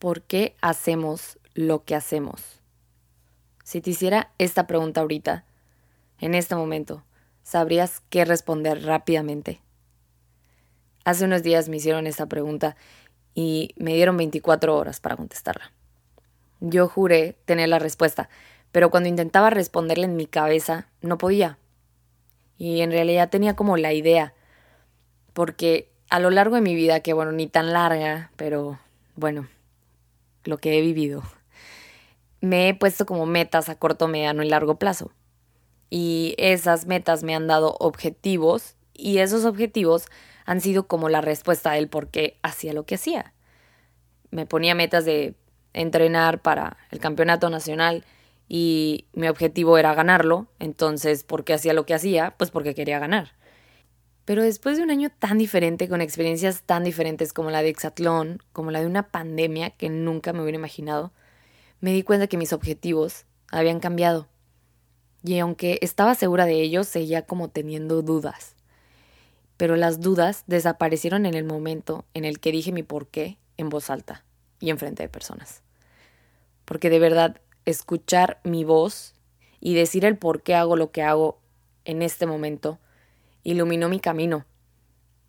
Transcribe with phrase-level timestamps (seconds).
[0.00, 2.62] ¿por qué hacemos lo que hacemos?
[3.62, 5.44] Si te hiciera esta pregunta ahorita,
[6.18, 7.04] en este momento,
[7.42, 9.60] ¿sabrías qué responder rápidamente?
[11.04, 12.76] Hace unos días me hicieron esta pregunta
[13.34, 15.70] y me dieron 24 horas para contestarla.
[16.60, 18.30] Yo juré tener la respuesta,
[18.72, 21.58] pero cuando intentaba responderla en mi cabeza no podía.
[22.56, 24.32] Y en realidad tenía como la idea,
[25.34, 28.78] porque a lo largo de mi vida, que bueno, ni tan larga, pero
[29.14, 29.46] bueno,
[30.44, 31.22] lo que he vivido,
[32.40, 35.12] me he puesto como metas a corto, mediano y largo plazo.
[35.90, 40.06] Y esas metas me han dado objetivos y esos objetivos
[40.46, 43.34] han sido como la respuesta del por qué hacía lo que hacía.
[44.30, 45.34] Me ponía metas de
[45.72, 48.04] entrenar para el campeonato nacional
[48.48, 52.34] y mi objetivo era ganarlo, entonces, ¿por qué hacía lo que hacía?
[52.36, 53.32] Pues porque quería ganar.
[54.24, 58.42] Pero después de un año tan diferente, con experiencias tan diferentes como la de Exatlón,
[58.52, 61.12] como la de una pandemia que nunca me hubiera imaginado,
[61.80, 64.28] me di cuenta que mis objetivos habían cambiado.
[65.22, 68.56] Y aunque estaba segura de ello, seguía como teniendo dudas
[69.60, 73.68] pero las dudas desaparecieron en el momento en el que dije mi por qué en
[73.68, 74.24] voz alta
[74.58, 75.62] y en frente de personas.
[76.64, 79.14] Porque de verdad, escuchar mi voz
[79.60, 81.42] y decir el por qué hago lo que hago
[81.84, 82.78] en este momento
[83.42, 84.46] iluminó mi camino.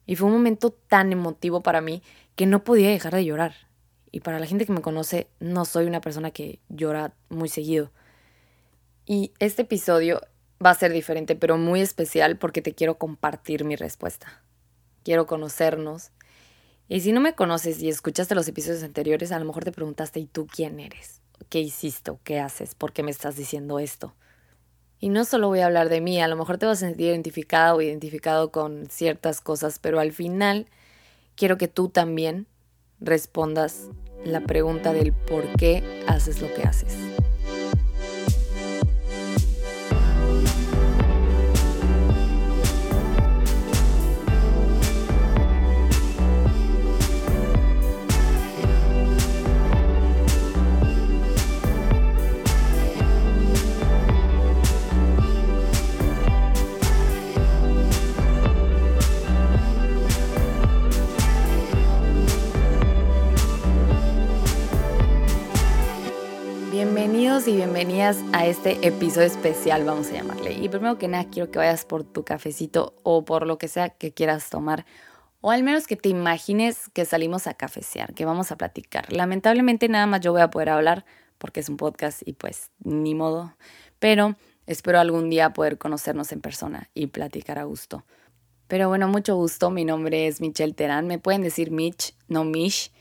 [0.05, 2.01] Y fue un momento tan emotivo para mí
[2.35, 3.53] que no podía dejar de llorar.
[4.11, 7.91] Y para la gente que me conoce, no soy una persona que llora muy seguido.
[9.05, 10.21] Y este episodio
[10.63, 14.43] va a ser diferente, pero muy especial porque te quiero compartir mi respuesta.
[15.03, 16.11] Quiero conocernos.
[16.87, 20.19] Y si no me conoces y escuchaste los episodios anteriores, a lo mejor te preguntaste,
[20.19, 21.21] ¿y tú quién eres?
[21.49, 22.11] ¿Qué hiciste?
[22.23, 22.75] ¿Qué haces?
[22.75, 24.13] ¿Por qué me estás diciendo esto?
[25.03, 27.07] Y no solo voy a hablar de mí, a lo mejor te vas a sentir
[27.07, 30.67] identificado o identificado con ciertas cosas, pero al final
[31.35, 32.45] quiero que tú también
[32.99, 33.89] respondas
[34.23, 36.95] la pregunta del por qué haces lo que haces.
[67.51, 70.53] Y bienvenidas a este episodio especial, vamos a llamarle.
[70.53, 73.89] Y primero que nada, quiero que vayas por tu cafecito o por lo que sea
[73.89, 74.85] que quieras tomar.
[75.41, 79.11] O al menos que te imagines que salimos a cafecear, que vamos a platicar.
[79.11, 81.03] Lamentablemente nada más yo voy a poder hablar
[81.39, 83.57] porque es un podcast y pues ni modo.
[83.99, 88.05] Pero espero algún día poder conocernos en persona y platicar a gusto.
[88.67, 89.71] Pero bueno, mucho gusto.
[89.71, 91.05] Mi nombre es Michelle Terán.
[91.07, 92.93] Me pueden decir Mitch, no Mish.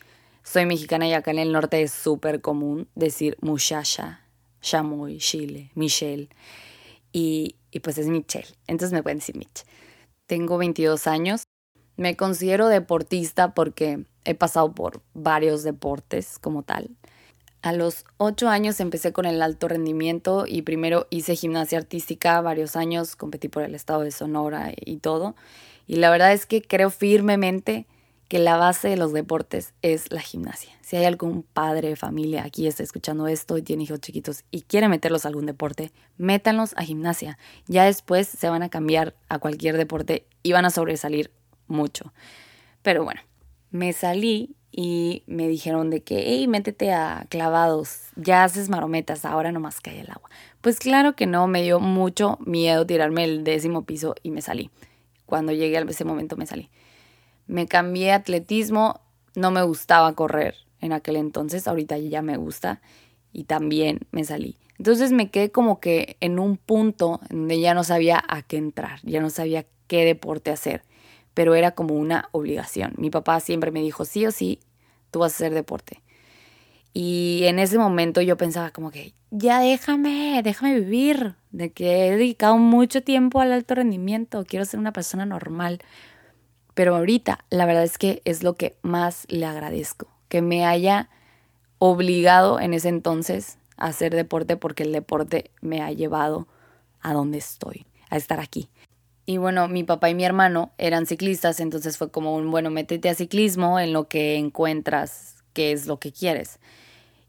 [0.42, 4.24] Soy mexicana y acá en el norte es súper común decir muchacha,
[4.60, 6.28] chamoy, chile, Michelle.
[7.12, 8.48] Y, y pues es Michelle.
[8.66, 9.64] Entonces me pueden decir Mitch.
[10.26, 11.44] Tengo 22 años.
[11.96, 16.90] Me considero deportista porque he pasado por varios deportes como tal.
[17.62, 22.74] A los 8 años empecé con el alto rendimiento y primero hice gimnasia artística varios
[22.74, 25.36] años, competí por el estado de Sonora y todo.
[25.86, 27.86] Y la verdad es que creo firmemente
[28.30, 30.70] que la base de los deportes es la gimnasia.
[30.82, 34.62] Si hay algún padre de familia aquí está escuchando esto y tiene hijos chiquitos y
[34.62, 37.38] quiere meterlos a algún deporte, métanlos a gimnasia.
[37.66, 41.32] Ya después se van a cambiar a cualquier deporte y van a sobresalir
[41.66, 42.12] mucho.
[42.82, 43.20] Pero bueno,
[43.72, 49.50] me salí y me dijeron de que, hey, métete a clavados, ya haces marometas, ahora
[49.50, 50.30] nomás cae el agua.
[50.60, 54.70] Pues claro que no, me dio mucho miedo tirarme el décimo piso y me salí.
[55.26, 56.70] Cuando llegué a ese momento me salí
[57.50, 59.00] me cambié atletismo,
[59.34, 62.80] no me gustaba correr en aquel entonces, ahorita ya me gusta
[63.32, 64.56] y también me salí.
[64.78, 69.00] Entonces me quedé como que en un punto donde ya no sabía a qué entrar,
[69.02, 70.82] ya no sabía qué deporte hacer,
[71.34, 72.94] pero era como una obligación.
[72.96, 74.60] Mi papá siempre me dijo, sí o sí,
[75.10, 76.02] tú vas a hacer deporte.
[76.92, 82.10] Y en ese momento yo pensaba como que, ya déjame, déjame vivir, de que he
[82.12, 85.80] dedicado mucho tiempo al alto rendimiento, quiero ser una persona normal.
[86.80, 91.10] Pero ahorita la verdad es que es lo que más le agradezco, que me haya
[91.78, 96.48] obligado en ese entonces a hacer deporte porque el deporte me ha llevado
[97.02, 98.70] a donde estoy, a estar aquí.
[99.26, 103.10] Y bueno, mi papá y mi hermano eran ciclistas, entonces fue como un, bueno, métete
[103.10, 106.60] a ciclismo en lo que encuentras qué es lo que quieres.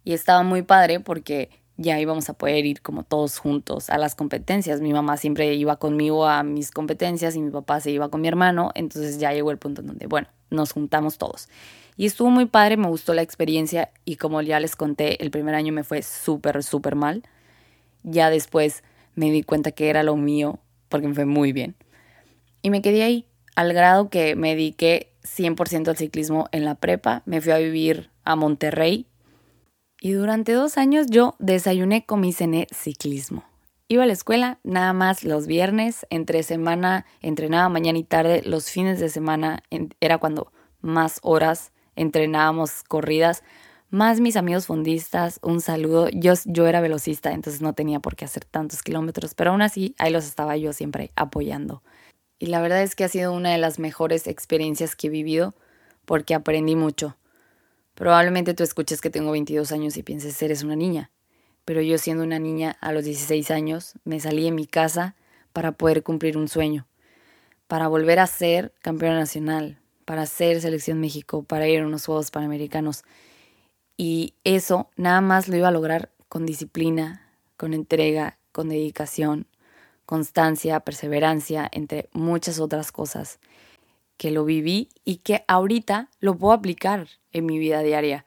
[0.06, 1.50] Y estaba muy padre porque
[1.81, 4.81] ya íbamos a poder ir como todos juntos a las competencias.
[4.81, 8.28] Mi mamá siempre iba conmigo a mis competencias y mi papá se iba con mi
[8.28, 11.50] hermano, entonces ya llegó el punto en donde, bueno, nos juntamos todos.
[11.98, 15.56] Y estuvo muy padre, me gustó la experiencia y como ya les conté, el primer
[15.56, 17.24] año me fue súper, súper mal.
[18.04, 18.84] Ya después
[19.16, 21.75] me di cuenta que era lo mío porque me fue muy bien.
[22.62, 23.25] Y me quedé ahí,
[23.56, 27.24] al grado que me dediqué 100% al ciclismo en la prepa.
[27.25, 29.07] Me fui a vivir a Monterrey
[30.03, 33.45] y durante dos años yo desayuné con mi cené ciclismo.
[33.88, 38.71] Iba a la escuela nada más los viernes, entre semana entrenaba mañana y tarde, los
[38.71, 39.63] fines de semana
[40.00, 40.51] era cuando
[40.81, 43.44] más horas entrenábamos corridas,
[43.92, 46.09] más mis amigos fundistas, un saludo.
[46.09, 49.94] Yo, yo era velocista, entonces no tenía por qué hacer tantos kilómetros, pero aún así
[50.00, 51.83] ahí los estaba yo siempre apoyando.
[52.39, 55.53] Y la verdad es que ha sido una de las mejores experiencias que he vivido
[56.06, 57.18] porque aprendí mucho.
[58.01, 61.12] Probablemente tú escuches que tengo 22 años y pienses eres una niña,
[61.65, 65.15] pero yo siendo una niña a los 16 años me salí de mi casa
[65.53, 66.88] para poder cumplir un sueño,
[67.68, 72.31] para volver a ser campeona nacional, para ser selección México, para ir a unos Juegos
[72.31, 73.03] Panamericanos.
[73.98, 79.45] Y eso nada más lo iba a lograr con disciplina, con entrega, con dedicación,
[80.07, 83.39] constancia, perseverancia, entre muchas otras cosas
[84.22, 88.24] que lo viví y que ahorita lo puedo aplicar en mi vida diaria.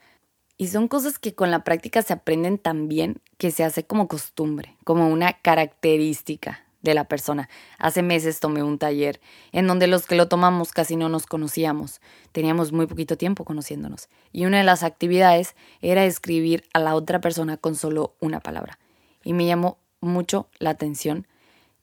[0.56, 4.08] Y son cosas que con la práctica se aprenden tan bien que se hace como
[4.08, 7.49] costumbre, como una característica de la persona.
[7.79, 9.20] Hace meses tomé un taller
[9.52, 12.00] en donde los que lo tomamos casi no nos conocíamos,
[12.32, 14.08] teníamos muy poquito tiempo conociéndonos.
[14.32, 18.81] Y una de las actividades era escribir a la otra persona con solo una palabra.
[19.23, 21.29] Y me llamó mucho la atención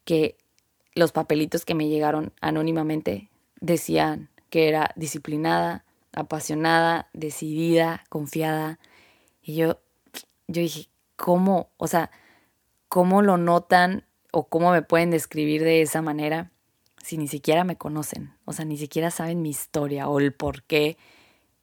[0.04, 0.36] que
[0.96, 3.31] los papelitos que me llegaron anónimamente
[3.62, 8.80] decían que era disciplinada, apasionada, decidida, confiada.
[9.42, 9.80] Y yo,
[10.48, 11.70] yo dije, ¿cómo?
[11.78, 12.12] O sea,
[12.90, 14.04] ¿cómo lo notan
[14.34, 16.52] o cómo me pueden describir de esa manera
[17.02, 18.34] si ni siquiera me conocen?
[18.46, 20.98] O sea, ni siquiera saben mi historia o el por qué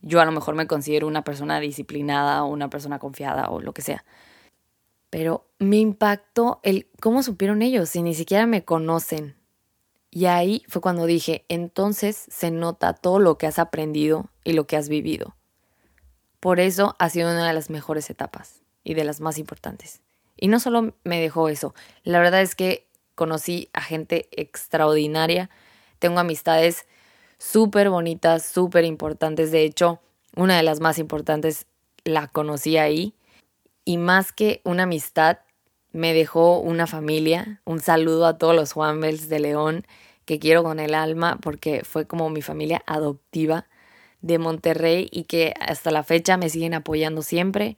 [0.01, 3.73] yo a lo mejor me considero una persona disciplinada o una persona confiada o lo
[3.73, 4.05] que sea.
[5.11, 9.38] Pero me impactó el cómo supieron ellos si ni siquiera me conocen.
[10.11, 14.67] Y ahí fue cuando dije, entonces se nota todo lo que has aprendido y lo
[14.67, 15.37] que has vivido.
[16.41, 20.01] Por eso ha sido una de las mejores etapas y de las más importantes.
[20.37, 21.75] Y no solo me dejó eso,
[22.05, 25.51] la verdad es que conocí a gente extraordinaria,
[25.99, 26.87] tengo amistades
[27.39, 30.01] súper bonitas, súper importantes, de hecho,
[30.37, 31.67] una de las más importantes
[32.05, 33.15] la conocí ahí
[33.85, 35.39] y más que una amistad,
[35.99, 37.61] me dejó una familia.
[37.65, 39.85] Un saludo a todos los Juanbels de León
[40.25, 43.67] que quiero con el alma porque fue como mi familia adoptiva
[44.21, 47.77] de Monterrey y que hasta la fecha me siguen apoyando siempre.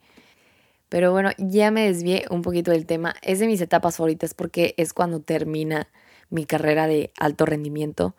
[0.87, 3.15] Pero bueno, ya me desvié un poquito del tema.
[3.23, 5.87] Es de mis etapas favoritas porque es cuando termina
[6.29, 8.15] mi carrera de alto rendimiento.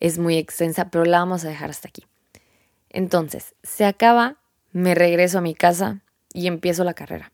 [0.00, 2.04] Es muy extensa, pero la vamos a dejar hasta aquí.
[2.90, 4.38] Entonces, se acaba,
[4.72, 6.02] me regreso a mi casa,
[6.36, 7.32] y empiezo la carrera.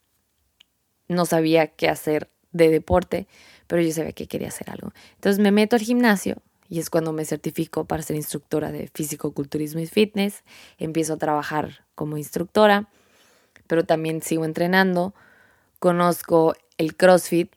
[1.12, 3.26] No sabía qué hacer de deporte,
[3.66, 4.92] pero yo sabía que quería hacer algo.
[5.14, 9.80] Entonces me meto al gimnasio y es cuando me certifico para ser instructora de físico-culturismo
[9.80, 10.42] y fitness.
[10.78, 12.88] Empiezo a trabajar como instructora,
[13.66, 15.14] pero también sigo entrenando.
[15.78, 17.52] Conozco el CrossFit.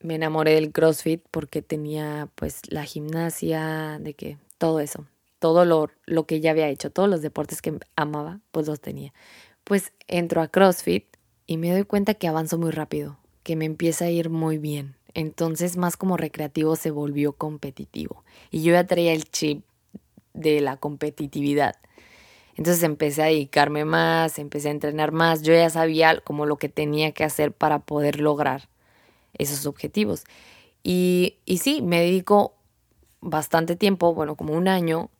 [0.00, 5.06] Me enamoré del CrossFit porque tenía pues la gimnasia, de que todo eso,
[5.38, 9.12] todo lo, lo que ya había hecho, todos los deportes que amaba, pues los tenía
[9.64, 11.04] pues entro a CrossFit
[11.50, 14.94] y me doy cuenta que avanzo muy rápido, que me empieza a ir muy bien.
[15.14, 18.22] Entonces más como recreativo se volvió competitivo.
[18.52, 19.64] Y yo ya traía el chip
[20.32, 21.74] de la competitividad.
[22.54, 25.42] Entonces empecé a dedicarme más, empecé a entrenar más.
[25.42, 28.68] Yo ya sabía como lo que tenía que hacer para poder lograr
[29.36, 30.22] esos objetivos.
[30.84, 32.54] Y, y sí, me dedico
[33.20, 35.10] bastante tiempo, bueno, como un año,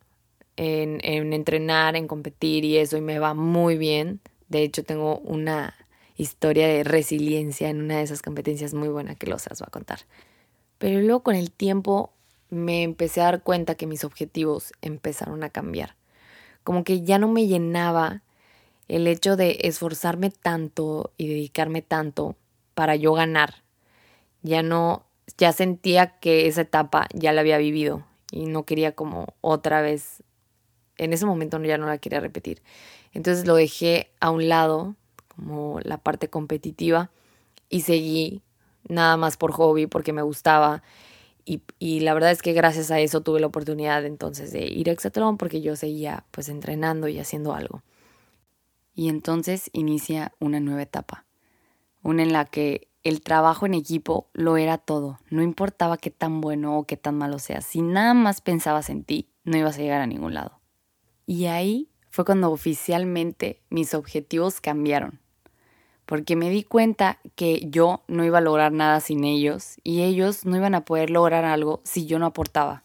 [0.55, 4.21] en, en entrenar, en competir y eso, y me va muy bien.
[4.47, 5.75] De hecho, tengo una
[6.21, 9.71] historia de resiliencia en una de esas competencias muy buena que los os va a
[9.71, 10.01] contar.
[10.77, 12.13] Pero luego con el tiempo
[12.49, 15.95] me empecé a dar cuenta que mis objetivos empezaron a cambiar.
[16.63, 18.21] Como que ya no me llenaba
[18.87, 22.35] el hecho de esforzarme tanto y dedicarme tanto
[22.73, 23.63] para yo ganar.
[24.43, 25.05] Ya no,
[25.37, 30.23] ya sentía que esa etapa ya la había vivido y no quería como otra vez,
[30.97, 32.61] en ese momento ya no la quería repetir.
[33.13, 34.95] Entonces lo dejé a un lado,
[35.35, 37.11] como la parte competitiva,
[37.69, 38.41] y seguí
[38.87, 40.83] nada más por hobby, porque me gustaba.
[41.45, 44.89] Y, y, la verdad es que gracias a eso tuve la oportunidad entonces de ir
[44.89, 47.81] a Exatlón porque yo seguía pues entrenando y haciendo algo.
[48.93, 51.25] Y entonces inicia una nueva etapa.
[52.03, 56.41] una en la que el trabajo en equipo lo era todo, no importaba qué tan
[56.41, 59.81] bueno o qué tan malo sea, si nada más pensabas en ti, no ibas a
[59.81, 60.59] llegar a ningún lado.
[61.25, 65.19] Y ahí fue cuando oficialmente mis objetivos cambiaron,
[66.05, 70.45] porque me di cuenta que yo no iba a lograr nada sin ellos y ellos
[70.45, 72.83] no iban a poder lograr algo si yo no aportaba.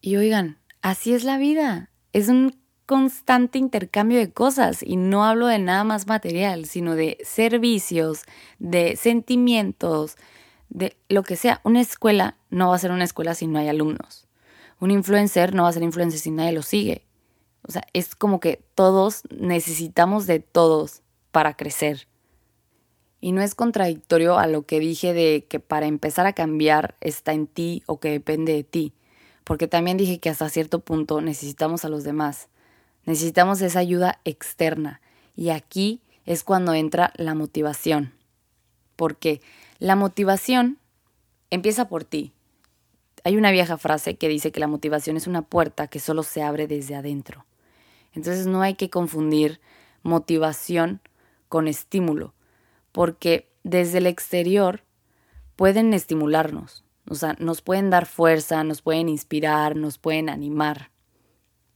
[0.00, 5.46] Y oigan, así es la vida, es un constante intercambio de cosas y no hablo
[5.46, 8.22] de nada más material, sino de servicios,
[8.58, 10.16] de sentimientos,
[10.70, 11.60] de lo que sea.
[11.64, 14.26] Una escuela no va a ser una escuela si no hay alumnos.
[14.80, 17.04] Un influencer no va a ser influencer si nadie lo sigue.
[17.66, 22.08] O sea, es como que todos necesitamos de todos para crecer.
[23.20, 27.32] Y no es contradictorio a lo que dije de que para empezar a cambiar está
[27.32, 28.92] en ti o que depende de ti,
[29.44, 32.48] porque también dije que hasta cierto punto necesitamos a los demás.
[33.04, 35.00] Necesitamos esa ayuda externa.
[35.36, 38.12] Y aquí es cuando entra la motivación.
[38.96, 39.40] Porque
[39.78, 40.78] la motivación
[41.50, 42.32] empieza por ti.
[43.24, 46.42] Hay una vieja frase que dice que la motivación es una puerta que solo se
[46.42, 47.44] abre desde adentro.
[48.14, 49.60] Entonces no hay que confundir
[50.02, 51.00] motivación
[51.48, 52.34] con estímulo,
[52.92, 54.82] porque desde el exterior
[55.56, 60.90] pueden estimularnos, o sea, nos pueden dar fuerza, nos pueden inspirar, nos pueden animar,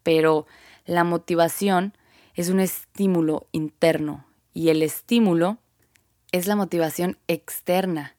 [0.02, 0.46] pero
[0.84, 1.94] la motivación
[2.34, 5.58] es un estímulo interno y el estímulo
[6.32, 8.14] es la motivación externa.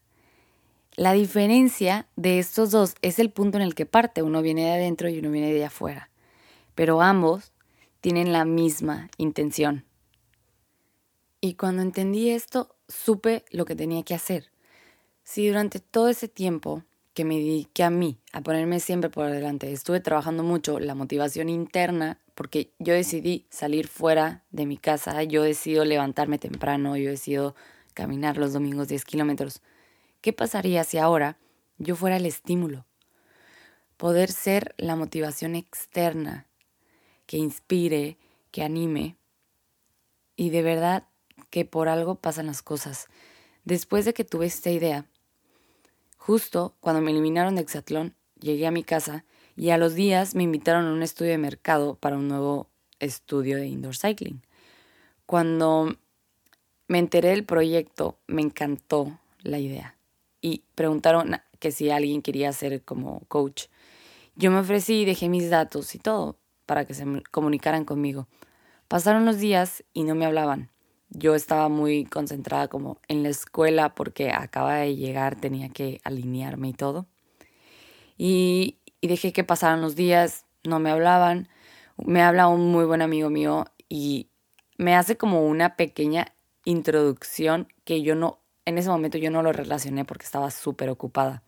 [0.95, 4.23] La diferencia de estos dos es el punto en el que parte.
[4.23, 6.09] Uno viene de adentro y uno viene de afuera.
[6.73, 7.53] Pero ambos
[8.07, 9.83] tienen la misma intención.
[11.41, 14.49] Y cuando entendí esto, supe lo que tenía que hacer.
[15.23, 19.73] Si durante todo ese tiempo que me dediqué a mí, a ponerme siempre por delante,
[19.73, 25.43] estuve trabajando mucho la motivación interna porque yo decidí salir fuera de mi casa, yo
[25.43, 27.55] decido levantarme temprano, yo decido
[27.93, 29.61] caminar los domingos 10 kilómetros.
[30.21, 31.39] ¿Qué pasaría si ahora
[31.77, 32.85] yo fuera el estímulo?
[33.97, 36.46] Poder ser la motivación externa
[37.27, 38.17] que inspire,
[38.49, 39.15] que anime.
[40.35, 41.07] Y de verdad
[41.51, 43.07] que por algo pasan las cosas.
[43.65, 45.05] Después de que tuve esta idea,
[46.17, 50.43] justo cuando me eliminaron de Exatlón, llegué a mi casa y a los días me
[50.43, 52.69] invitaron a un estudio de mercado para un nuevo
[52.99, 54.41] estudio de indoor cycling.
[55.25, 55.97] Cuando
[56.87, 59.97] me enteré del proyecto, me encantó la idea
[60.41, 63.65] y preguntaron que si alguien quería ser como coach.
[64.35, 68.27] Yo me ofrecí y dejé mis datos y todo para que se comunicaran conmigo.
[68.87, 70.69] Pasaron los días y no me hablaban.
[71.09, 76.69] Yo estaba muy concentrada como en la escuela porque acaba de llegar, tenía que alinearme
[76.69, 77.07] y todo.
[78.19, 81.49] Y y dejé que pasaran los días, no me hablaban.
[81.97, 84.29] Me habla un muy buen amigo mío y
[84.77, 86.33] me hace como una pequeña
[86.65, 91.43] introducción que yo no, en ese momento yo no lo relacioné porque estaba súper ocupada.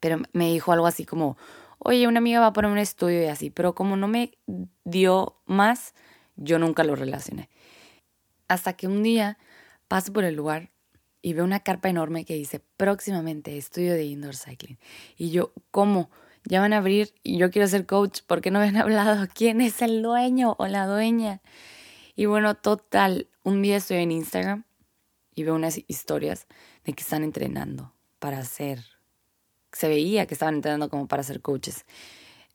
[0.00, 1.36] Pero me dijo algo así como,
[1.84, 4.36] oye, una amiga va a poner un estudio y así, pero como no me
[4.84, 5.94] dio más,
[6.36, 7.48] yo nunca lo relacioné.
[8.48, 9.38] Hasta que un día
[9.88, 10.70] paso por el lugar
[11.22, 14.78] y veo una carpa enorme que dice próximamente estudio de indoor cycling.
[15.16, 16.10] Y yo, ¿cómo?
[16.44, 19.26] ya van a abrir y yo quiero ser coach, ¿por qué no me han hablado?
[19.32, 21.40] ¿Quién es el dueño o la dueña?
[22.14, 24.64] Y bueno, total, un día estoy en Instagram
[25.34, 26.46] y veo unas historias
[26.84, 28.84] de que están entrenando para ser,
[29.74, 31.84] se veía que estaban entrenando como para ser coaches.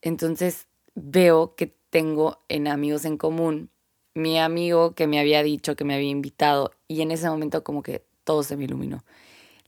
[0.01, 3.71] Entonces veo que tengo en amigos en común
[4.13, 7.83] mi amigo que me había dicho que me había invitado y en ese momento como
[7.83, 9.03] que todo se me iluminó.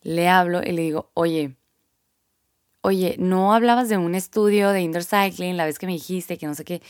[0.02, 1.56] Le hablo y le digo, oye,
[2.82, 6.48] oye, ¿no hablabas de un estudio de indoor cycling la vez que me dijiste que
[6.48, 6.82] no sé qué?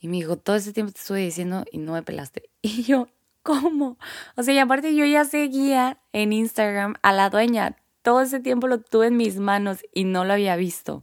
[0.00, 2.50] Y me dijo, todo ese tiempo te estuve diciendo y no me pelaste.
[2.62, 3.08] Y yo,
[3.42, 3.96] ¿cómo?
[4.36, 7.76] O sea, y aparte yo ya seguía en Instagram a la dueña.
[8.06, 11.02] Todo ese tiempo lo tuve en mis manos y no lo había visto.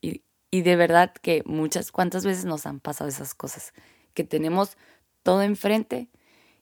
[0.00, 3.72] Y, y de verdad que muchas, cuántas veces nos han pasado esas cosas,
[4.14, 4.76] que tenemos
[5.22, 6.08] todo enfrente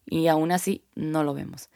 [0.05, 1.71] y aún así no lo vemos.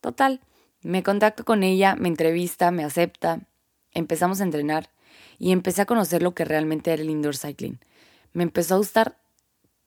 [0.00, 0.40] Total,
[0.80, 3.40] me contacto con ella, me entrevista, me acepta,
[3.92, 4.88] empezamos a entrenar
[5.38, 7.78] y empecé a conocer lo que realmente era el indoor cycling.
[8.32, 9.18] Me empezó a gustar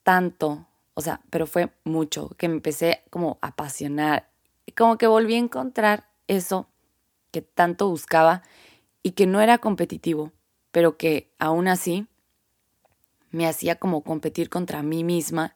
[0.03, 4.29] tanto, o sea, pero fue mucho, que me empecé como a apasionar,
[4.75, 6.69] como que volví a encontrar eso
[7.41, 8.43] tanto buscaba
[9.03, 10.31] y que no era competitivo,
[10.71, 12.07] pero que aún así
[13.31, 15.55] me hacía como competir contra mí misma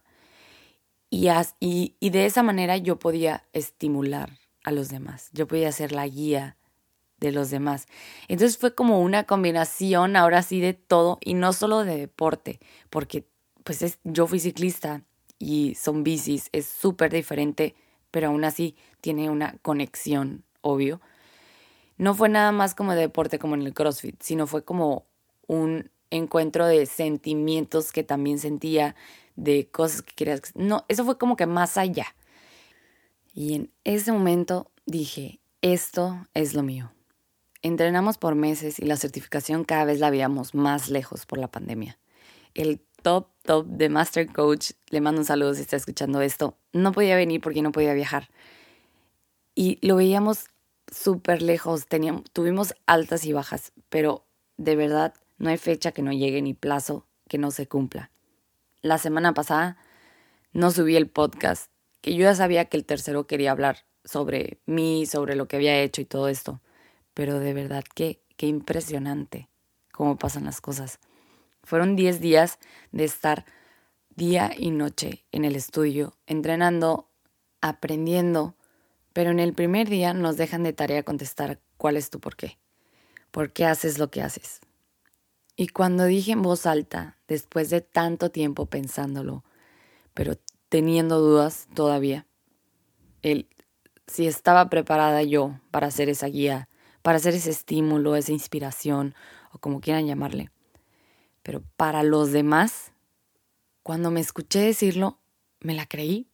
[1.09, 1.27] y,
[1.59, 6.07] y, y de esa manera yo podía estimular a los demás, yo podía ser la
[6.07, 6.57] guía
[7.19, 7.87] de los demás.
[8.27, 12.59] Entonces fue como una combinación ahora sí de todo y no solo de deporte,
[12.89, 13.27] porque
[13.63, 15.03] pues es, yo fui ciclista
[15.37, 17.75] y son bicis, es súper diferente
[18.11, 21.01] pero aún así tiene una conexión, obvio.
[22.01, 25.05] No fue nada más como de deporte como en el CrossFit, sino fue como
[25.45, 28.95] un encuentro de sentimientos que también sentía,
[29.35, 30.41] de cosas que querías.
[30.55, 32.07] No, eso fue como que más allá.
[33.35, 36.91] Y en ese momento dije, esto es lo mío.
[37.61, 41.99] Entrenamos por meses y la certificación cada vez la veíamos más lejos por la pandemia.
[42.55, 46.93] El top, top de Master Coach, le mando un saludo si está escuchando esto, no
[46.93, 48.31] podía venir porque no podía viajar.
[49.53, 50.50] Y lo veíamos
[50.91, 54.25] súper lejos, teníamos, tuvimos altas y bajas, pero
[54.57, 58.11] de verdad no hay fecha que no llegue ni plazo que no se cumpla.
[58.81, 59.77] La semana pasada
[60.53, 61.71] no subí el podcast,
[62.01, 65.81] que yo ya sabía que el tercero quería hablar sobre mí, sobre lo que había
[65.81, 66.61] hecho y todo esto
[67.13, 69.49] pero de verdad que qué impresionante
[69.91, 70.99] cómo pasan las cosas.
[71.63, 72.59] Fueron 10 días
[72.91, 73.45] de estar
[74.15, 77.09] día y noche en el estudio, entrenando,
[77.61, 78.55] aprendiendo,
[79.13, 82.57] pero en el primer día nos dejan de tarea contestar cuál es tu por qué,
[83.31, 84.61] por qué haces lo que haces.
[85.55, 89.43] Y cuando dije en voz alta, después de tanto tiempo pensándolo,
[90.13, 90.35] pero
[90.69, 92.25] teniendo dudas todavía,
[93.21, 93.47] el
[94.07, 96.67] si estaba preparada yo para hacer esa guía,
[97.01, 99.15] para hacer ese estímulo, esa inspiración
[99.53, 100.51] o como quieran llamarle.
[101.43, 102.91] Pero para los demás,
[103.83, 105.19] cuando me escuché decirlo,
[105.59, 106.27] me la creí.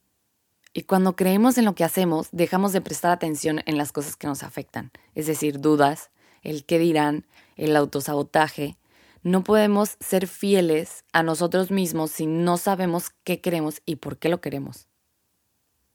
[0.78, 4.28] Y cuando creemos en lo que hacemos, dejamos de prestar atención en las cosas que
[4.28, 6.12] nos afectan, es decir, dudas,
[6.44, 8.78] el qué dirán, el autosabotaje.
[9.24, 14.30] No podemos ser fieles a nosotros mismos si no sabemos qué queremos y por qué
[14.30, 14.88] lo queremos.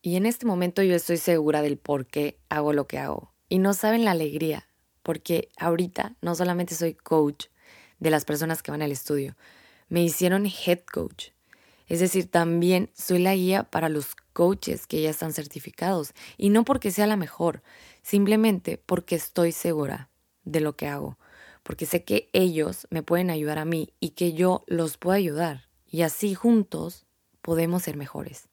[0.03, 3.33] Y en este momento yo estoy segura del por qué hago lo que hago.
[3.49, 4.67] Y no saben la alegría,
[5.05, 7.47] porque ahorita no solamente soy coach
[8.01, 9.37] de las personas que van al estudio,
[9.89, 11.29] me hicieron head coach.
[11.87, 16.15] Es decir, también soy la guía para los coaches que ya están certificados.
[16.37, 17.62] Y no porque sea la mejor,
[18.03, 20.11] simplemente porque estoy segura
[20.45, 21.19] de lo que hago.
[21.62, 25.69] Porque sé que ellos me pueden ayudar a mí y que yo los puedo ayudar.
[25.87, 27.07] Y así juntos
[27.41, 28.49] podemos ser mejores.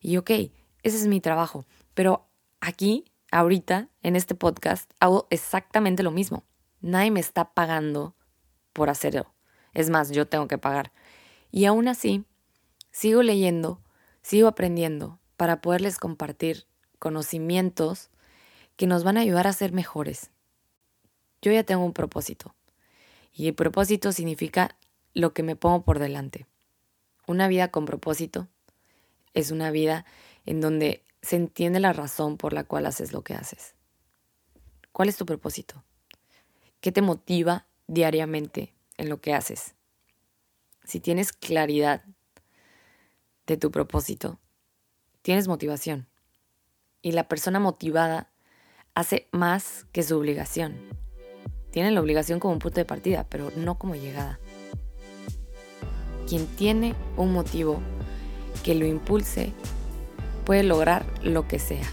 [0.00, 1.66] Y ok, ese es mi trabajo.
[1.94, 2.26] Pero
[2.60, 6.44] aquí ahorita en este podcast hago exactamente lo mismo.
[6.80, 8.14] Nadie me está pagando
[8.72, 9.32] por hacerlo.
[9.74, 10.92] Es más, yo tengo que pagar.
[11.50, 12.24] Y aún así,
[12.90, 13.80] sigo leyendo,
[14.22, 16.66] sigo aprendiendo para poderles compartir
[16.98, 18.10] conocimientos
[18.76, 20.30] que nos van a ayudar a ser mejores.
[21.42, 22.54] Yo ya tengo un propósito.
[23.32, 24.76] Y el propósito significa
[25.14, 26.46] lo que me pongo por delante.
[27.26, 28.48] Una vida con propósito
[29.34, 30.04] es una vida
[30.46, 33.74] en donde se entiende la razón por la cual haces lo que haces.
[34.92, 35.82] ¿Cuál es tu propósito?
[36.80, 39.74] ¿Qué te motiva diariamente en lo que haces?
[40.84, 42.04] Si tienes claridad
[43.52, 44.38] de tu propósito,
[45.20, 46.08] tienes motivación.
[47.02, 48.32] Y la persona motivada
[48.94, 50.76] hace más que su obligación.
[51.70, 54.38] Tiene la obligación como un punto de partida, pero no como llegada.
[56.26, 57.80] Quien tiene un motivo
[58.62, 59.52] que lo impulse
[60.44, 61.90] puede lograr lo que sea.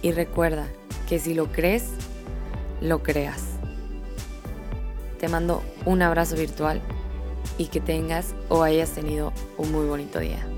[0.00, 0.66] Y recuerda
[1.08, 1.84] que si lo crees,
[2.80, 3.44] lo creas.
[5.20, 6.82] Te mando un abrazo virtual
[7.62, 10.51] y que tengas o hayas tenido un muy bonito día.